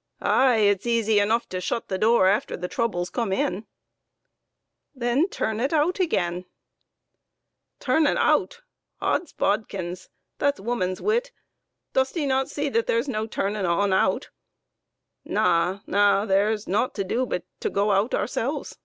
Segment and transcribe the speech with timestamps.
[0.20, 3.66] "Ay; it's easy enough to shut the door after the trouble's come in
[4.94, 6.44] !""Then turn it out again!"
[7.80, 8.60] "Turn un out!
[9.00, 11.32] Odds bodkins, that's woman's wit!
[11.92, 14.30] Dost 'ee not see that there's no turnin' o' un out?
[15.24, 18.78] Na, na; there's naught to do but to go out ourselves